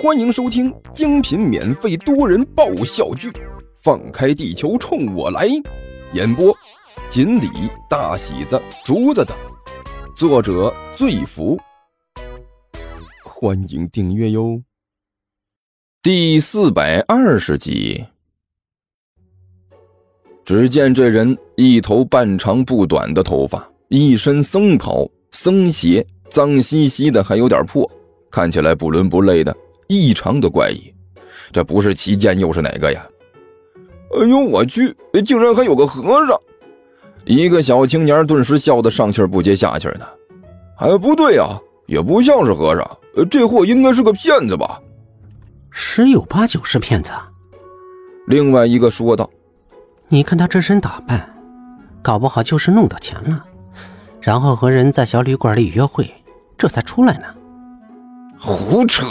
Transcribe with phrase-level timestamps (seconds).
[0.00, 3.30] 欢迎收听精品免费多人爆笑剧
[3.82, 5.48] 《放开地球冲我来》，
[6.12, 6.56] 演播：
[7.10, 7.48] 锦鲤、
[7.90, 9.36] 大喜子、竹子等，
[10.16, 11.58] 作者：醉福。
[13.24, 14.62] 欢迎订阅哟。
[16.00, 18.04] 第四百二十集。
[20.44, 27.90] 只见这人一头半长不短的头发，一身僧袍、僧鞋，脏兮兮的，还有点破，
[28.30, 29.54] 看起来不伦不类的。
[29.86, 30.92] 异常的怪异，
[31.50, 33.02] 这不是齐剑又是哪个呀？
[34.20, 34.94] 哎呦我去，
[35.24, 36.38] 竟然还有个和尚！
[37.24, 40.18] 一个小青年顿时笑得上气不接下气的。
[40.76, 44.78] 哎，不对呀，也不像是和尚，这货应该是个骗子吧？
[45.70, 47.12] 十有八九是骗子。
[48.26, 49.30] 另外一个说道
[50.08, 51.34] ：“你看他这身打扮，
[52.02, 53.42] 搞不好就是弄到钱了，
[54.20, 56.12] 然后和人在小旅馆里约会，
[56.58, 57.24] 这才出来呢。”
[58.40, 59.06] 胡扯！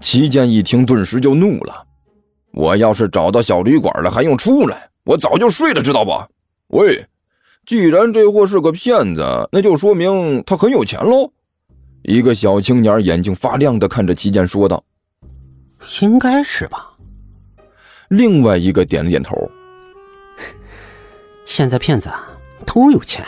[0.00, 1.84] 齐健一听，顿时就怒了
[2.52, 4.88] ：“我要是找到小旅馆了，还用出来？
[5.04, 6.12] 我早就睡了，知道不？
[6.76, 7.06] 喂，
[7.66, 11.32] 既然这货是个骗子，那就说明他很有钱喽。”
[12.02, 14.82] 一个小青年眼睛发亮的看着齐健说道
[16.00, 16.92] ：“应该是吧。”
[18.08, 19.36] 另外一个点了点头
[21.44, 22.10] ：“现在骗子
[22.64, 23.24] 都有钱。”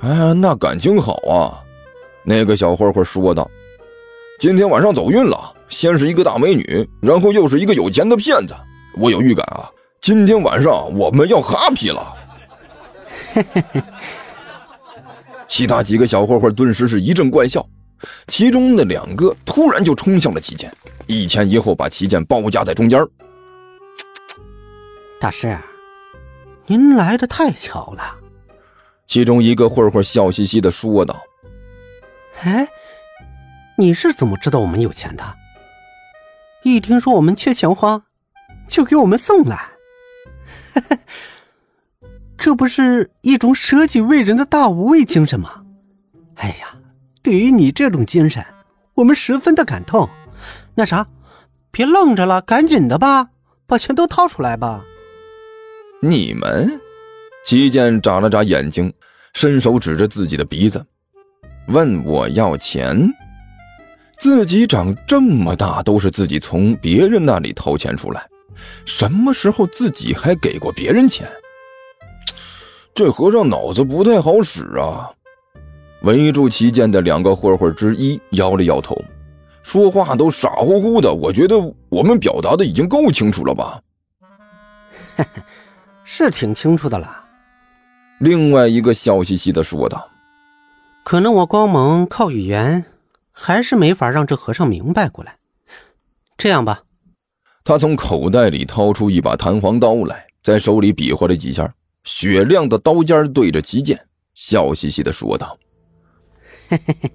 [0.00, 1.60] 哎，那感情好啊！
[2.24, 3.48] 那个小混混说道。
[4.40, 8.54] 今天晚上走运了，先是一个大美女，然后又是一个有钱的骗子。
[8.96, 9.68] 我有预感啊，
[10.00, 12.16] 今天晚上我们要 happy 了。
[15.46, 17.68] 其他几个小混混顿时是一阵怪笑，
[18.28, 20.72] 其中的两个突然就冲向了齐剑，
[21.06, 22.98] 一前一后把齐剑包夹在中间。
[25.20, 25.54] 大师，
[26.64, 28.16] 您来的太巧了。
[29.06, 31.14] 其中一个混混笑嘻嘻的说道
[32.40, 32.66] ：“哎。”
[33.80, 35.24] 你是怎么知道我们有钱的？
[36.64, 38.02] 一听说我们缺钱花，
[38.68, 39.58] 就给我们送来，
[42.36, 45.64] 这不是一种舍己为人的大无畏精神吗？
[46.34, 46.76] 哎呀，
[47.22, 48.44] 对于你这种精神，
[48.96, 50.06] 我们十分的感动。
[50.74, 51.06] 那啥，
[51.70, 53.30] 别愣着了，赶紧的吧，
[53.66, 54.84] 把钱都掏出来吧。
[56.02, 56.78] 你们，
[57.46, 58.92] 齐剑眨了眨眼睛，
[59.32, 60.84] 伸手指着自己的鼻子，
[61.68, 63.10] 问我要钱。
[64.20, 68.28] 自己长这么大都是自己从别人那里掏钱出来，
[68.84, 71.26] 什么时候自己还给过别人钱？
[72.92, 75.10] 这和尚脑子不太好使啊！
[76.02, 79.02] 围住齐剑的两个混混之一摇了摇头，
[79.62, 81.14] 说话都傻乎乎的。
[81.14, 81.56] 我觉得
[81.88, 83.80] 我们表达的已经够清楚了吧？
[86.04, 87.24] 是挺清楚的了。
[88.18, 90.06] 另外一个笑嘻嘻的说道
[91.04, 92.84] ：“可能我光蒙靠语言。”
[93.42, 95.34] 还是没法让这和尚明白过来。
[96.36, 96.82] 这样吧，
[97.64, 101.72] 他从口袋里掏出一把弹簧刀来，在手里比划了几下，
[102.04, 103.98] 雪亮的刀尖对着齐剑，
[104.34, 105.56] 笑嘻嘻的说道
[106.68, 107.10] ：“嘿嘿嘿，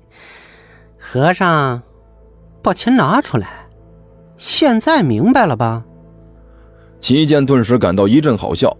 [0.97, 1.79] 和尚，
[2.63, 3.67] 把钱拿出来，
[4.39, 5.85] 现在明白了吧？”
[6.99, 8.75] 齐剑顿时感到一阵好笑，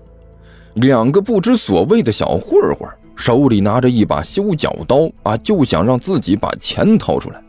[0.73, 2.89] 两个不知所谓的小混混。
[3.15, 7.41] 手里拿着一把修脚刀啊，就想让自己把钱掏出来，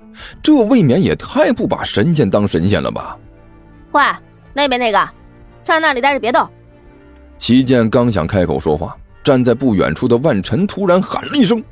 [0.43, 3.19] 这未免也太不把神仙当神仙了吧！
[3.93, 4.03] 喂，
[4.55, 5.09] 那边那个，
[5.60, 6.49] 在那里待着别动。
[7.38, 11.62] 齐健刚想开口说话，站在不远处的万晨突然喊了一声：“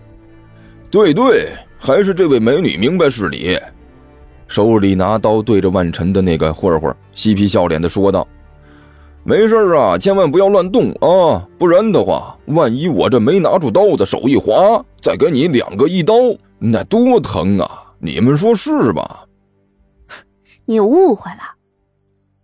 [0.91, 3.59] 对对，还是这位美女明白事理。”
[4.47, 8.27] 手里拿刀对着万晨的那个混混嬉皮笑脸的说道。
[9.25, 16.15] 没事啊，千万不要乱动啊，不然的话，万一我这没拿住刀子，手一滑，再给你两个一刀，
[16.59, 17.95] 那多疼啊！
[17.99, 19.25] 你们说是吧？
[20.67, 21.39] 你误会了。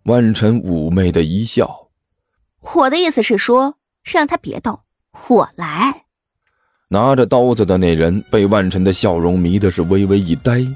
[0.05, 1.89] 万晨妩媚的一笑，
[2.75, 4.81] 我的意思是说，让他别动，
[5.29, 6.05] 我来。
[6.89, 10.67] 拿着刀子的那人被万晨的笑容迷的是微微一呆。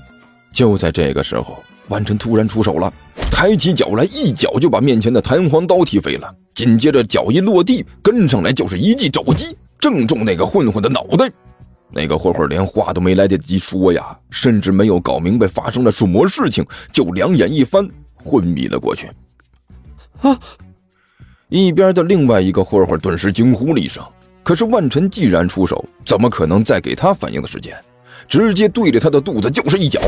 [0.52, 2.92] 就在这个时候，万晨突然出手了。
[3.30, 6.34] 抬起脚来，一脚就把面前的弹簧刀踢飞了。
[6.54, 11.30] 紧接着脚一落地，跟上来就是一记肘击，正中那个混混的脑袋。
[11.90, 19.08] 那个混混连话都没来得及说呀，甚至没有搞明白发生了什么事情，就两眼一翻，昏迷了过去。
[20.20, 20.38] 啊！
[21.48, 24.02] 一边的另外一个混混顿时惊呼了一声。
[24.42, 27.76] 可是万晨既然出手，怎么可能再给他反应的时间？
[28.28, 30.00] 直接对着他的肚子就是一脚。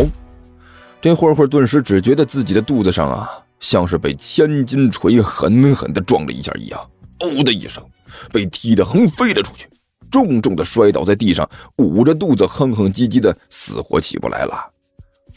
[1.01, 6.81] 这混混顿时只觉得自己的肚子上啊，像是被千斤锤狠狠地撞了一下一样，
[7.21, 7.85] 哦的一声，
[8.33, 9.69] 被踢得横飞了出去，
[10.11, 11.49] 重重地摔倒在地上，
[11.79, 14.73] 捂着肚子哼哼唧唧的，死活起不来了。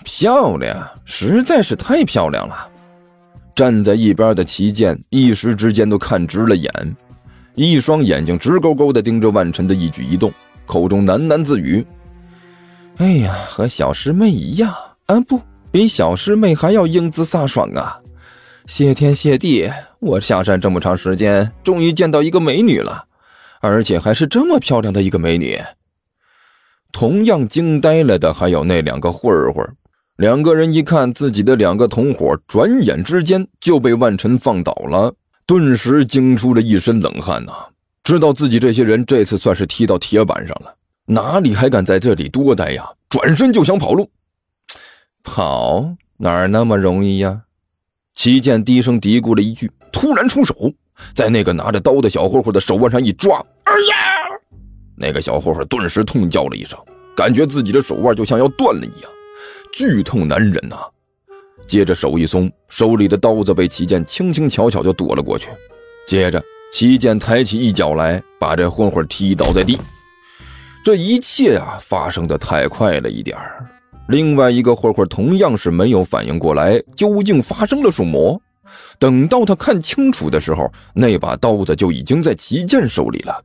[0.03, 0.75] 漂亮，
[1.05, 2.69] 实在是太漂亮了。
[3.53, 6.71] 站在一边的齐剑一时之间都看直了眼，
[7.55, 10.31] 一双眼睛直勾勾地盯着万晨的一举一动，
[10.65, 11.85] 口中喃喃自语
[12.97, 14.73] ：“哎呀，和小师妹一样
[15.09, 15.41] 啊，不
[15.71, 17.99] 比小师妹还要英姿飒爽啊！
[18.67, 19.67] 谢天谢地，
[19.97, 23.05] 我下山这么长时间，终于见到一个美女了，
[23.59, 25.59] 而且还是这么漂亮的一个美女。”
[26.93, 29.67] 同样惊呆了的还有那两个混混，
[30.17, 35.11] 两个人一看自己的两个同伙，转眼之间就被万晨放倒了，
[35.47, 37.53] 顿时惊出了一身冷汗呐！
[38.03, 40.71] 知道自己这些人这次算是踢到铁板上了，
[41.07, 42.87] 哪里还敢在这里多待呀？
[43.09, 44.07] 转身就想跑路，
[45.29, 47.43] 好哪儿那么容易呀？
[48.15, 50.73] 齐剑低声嘀咕了一句，突然出手，
[51.13, 53.95] 在那个拿着刀的小混混的手腕上一抓，哎呀！
[54.97, 56.77] 那个小混混顿时痛叫了一声，
[57.15, 59.11] 感觉自己的手腕就像要断了一样，
[59.71, 60.75] 剧痛难忍呐。
[61.67, 65.47] 接着手一松，手里的刀子被齐剑轻轻巧巧就躲了过去。
[66.07, 66.43] 接着
[66.73, 69.79] 齐剑抬起一脚来，把这混混踢倒在地。
[70.83, 73.65] 这一切啊，发生的太快了一点儿。
[74.09, 78.41] 另外一个混混同样是没有反应过来，究竟发生了什么。
[78.97, 83.43] 等到他看清楚的时候，那把刀子就已经在齐剑手里了。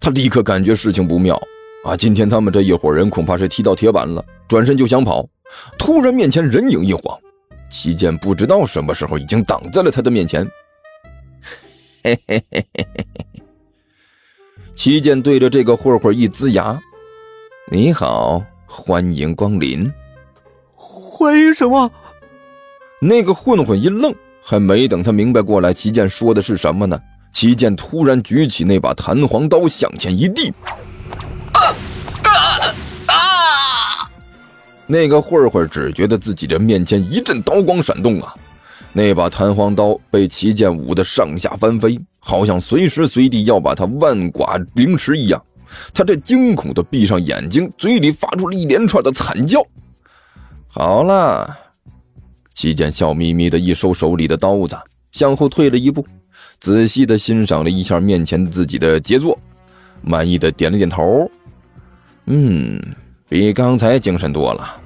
[0.00, 1.40] 他立刻感觉事情不妙
[1.84, 1.96] 啊！
[1.96, 5.24] 今天他们这一伙人恐怕是踢到铁板了，转身就想跑，
[5.78, 7.16] 突然面前人影一晃，
[7.70, 10.44] 齐剑不知道什么时候已经挡在了他的面前。
[12.02, 13.42] 嘿嘿嘿嘿嘿嘿嘿！
[14.74, 16.76] 齐剑对着这个混混一呲牙
[17.70, 18.42] ：“你好，
[18.74, 19.92] 欢迎光临。”
[20.74, 21.90] 欢迎什么？
[23.00, 26.98] 那个混混一愣，还没等他明白过来，齐剑说的是什么呢？
[27.34, 30.52] 齐剑突然举起那把弹簧刀，向前一递，
[31.52, 31.60] 啊
[32.22, 32.30] 啊
[33.06, 33.14] 啊！
[34.86, 38.34] 那个混混只觉得自己的面前一阵刀光闪动啊，
[38.92, 45.42] 那把弹簧刀被齐剑舞得上下翻飞，好像随时随地要把他万剐凌迟一样。
[45.94, 49.64] 他这惊恐的闭上眼睛，嘴里发出了一连串的惨叫。
[50.68, 51.56] 好了，
[52.54, 54.76] 齐剑笑眯眯的一收手里的刀子，
[55.12, 56.06] 向后退了一步。
[56.60, 59.36] 仔细的欣赏了一下面前自己的杰作，
[60.00, 61.30] 满意的点了点头。
[62.26, 62.80] 嗯，
[63.28, 64.80] 比刚才精神多了。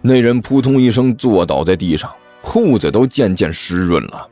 [0.00, 2.10] 那人扑通一声坐倒在地上，
[2.40, 4.28] 裤子都渐渐湿润了。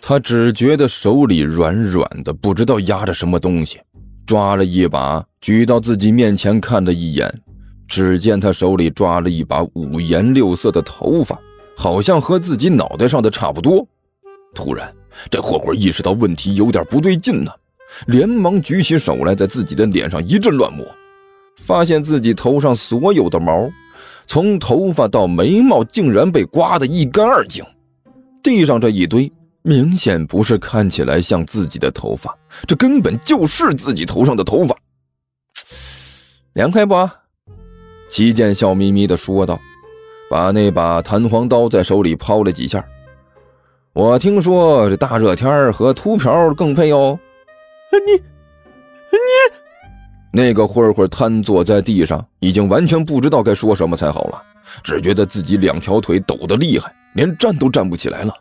[0.00, 3.80] 他只觉得手里软软的，不知道压着什么东西，
[4.26, 7.32] 抓了一把，举到自己面前看了一眼，
[7.86, 11.38] 只见他手里抓了一把五颜六色的头发，
[11.76, 13.86] 好像和自己脑袋上的差不多。
[14.54, 14.92] 突然。
[15.30, 17.52] 这混混意识到问题有点不对劲呢，
[18.08, 20.84] 连忙举起手来，在自己的脸上一阵乱摸，
[21.56, 23.70] 发现自己头上所有的毛，
[24.26, 27.64] 从头发到眉毛，竟然被刮得一干二净。
[28.42, 29.32] 地上这一堆，
[29.66, 34.76] 明显不是看起来像自己的头发，这根本就是自己头上的头发。
[36.52, 36.94] 凉快不？
[38.10, 39.58] 齐剑笑眯眯地说道，
[40.30, 42.84] 把那把弹簧刀在手里抛了几下。
[43.94, 47.18] 我听说这大热天和秃瓢更配哦。
[47.90, 48.22] 你，你，
[50.30, 54.42] 那个混混瘫坐在地上，已经完全不知道该说什么才好了，
[54.82, 58.34] 只觉得自己两条腿抖得厉害，连站都站不起来了。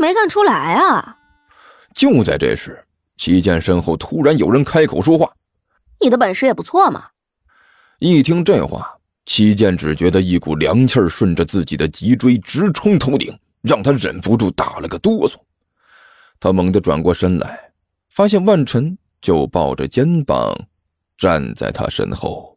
[0.00, 1.16] 没看出来啊！
[1.94, 2.82] 就在这时，
[3.18, 5.30] 齐剑身后突然有人开口说话
[6.00, 7.08] ：“你的本事也不错嘛。”
[8.00, 13.38] 一听这话，齐剑只觉得一股凉气顺着自己的脊椎直冲头顶。
[13.62, 15.34] 让他忍不住打了个哆嗦，
[16.40, 17.70] 他猛地转过身来，
[18.08, 20.58] 发现万晨就抱着肩膀
[21.18, 22.56] 站在他身后。